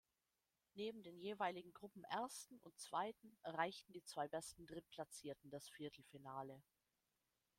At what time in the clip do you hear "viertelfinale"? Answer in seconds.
5.69-6.59